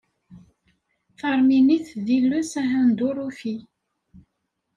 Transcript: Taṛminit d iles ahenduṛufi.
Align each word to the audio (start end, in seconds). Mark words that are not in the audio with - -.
Taṛminit 1.17 1.87
d 2.05 2.07
iles 2.17 2.51
ahenduṛufi. 2.61 3.55